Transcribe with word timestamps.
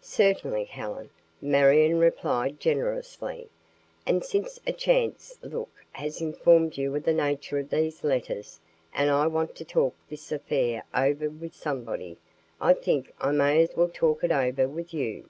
"Certainly, 0.00 0.64
Helen," 0.64 1.08
Marion 1.40 2.00
replied 2.00 2.58
generously, 2.58 3.48
"and 4.04 4.24
since 4.24 4.58
a 4.66 4.72
chance 4.72 5.38
look 5.40 5.70
has 5.92 6.20
informed 6.20 6.76
you 6.76 6.92
of 6.96 7.04
the 7.04 7.12
nature 7.12 7.58
of 7.60 7.70
these 7.70 8.02
letters 8.02 8.58
and 8.92 9.08
I 9.08 9.28
want 9.28 9.54
to 9.54 9.64
talk 9.64 9.94
this 10.10 10.32
affair 10.32 10.82
over 10.92 11.30
with 11.30 11.54
somebody, 11.54 12.18
I 12.60 12.72
think 12.72 13.14
I 13.20 13.30
may 13.30 13.62
as 13.62 13.76
well 13.76 13.88
talk 13.94 14.24
it 14.24 14.32
over 14.32 14.66
with 14.66 14.92
you. 14.92 15.28